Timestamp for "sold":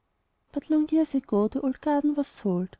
2.27-2.69